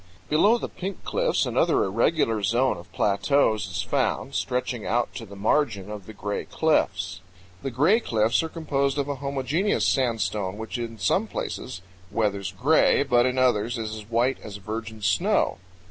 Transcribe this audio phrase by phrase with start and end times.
[0.29, 5.35] Below the Pink Cliffs another irregular zone of plateaus is found, stretching out to the
[5.35, 7.21] margin of the Gray Cliffs.
[7.61, 13.03] The Gray Cliffs are composed of a homogeneous sandstone which in some places weathers gray,
[13.03, 15.59] but in others is as white as virgin snow.